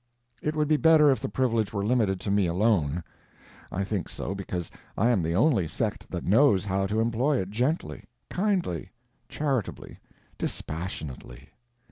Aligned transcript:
It 0.41 0.55
would 0.55 0.67
be 0.67 0.77
better 0.77 1.11
if 1.11 1.19
the 1.19 1.29
privilege 1.29 1.73
were 1.73 1.85
limited 1.85 2.19
to 2.21 2.31
me 2.31 2.47
alone. 2.47 3.03
I 3.71 3.83
think 3.83 4.09
so 4.09 4.33
because 4.33 4.71
I 4.97 5.11
am 5.11 5.21
the 5.21 5.35
only 5.35 5.67
sect 5.67 6.09
that 6.09 6.23
knows 6.25 6.65
how 6.65 6.87
to 6.87 6.99
employ 6.99 7.39
it 7.39 7.51
gently, 7.51 8.05
kindly, 8.27 8.89
charitably, 9.29 9.99
dispassionately. 10.39 11.49